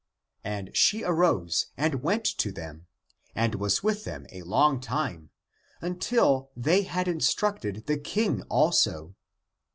[0.43, 2.87] "And she arose and went to them,
[3.35, 5.29] and was with them a long time,
[5.79, 9.13] until they had instructed the King also.